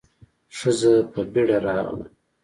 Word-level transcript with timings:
ښځه 0.57 0.93
په 1.11 1.19
بيړه 1.31 1.57
راغله. 1.65 2.05